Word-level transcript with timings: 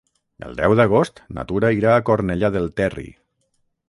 El 0.45 0.55
deu 0.59 0.73
d'agost 0.77 1.19
na 1.37 1.45
Tura 1.51 1.69
irà 1.81 1.91
a 1.97 2.05
Cornellà 2.07 2.51
del 2.57 2.67
Terri. 2.81 3.07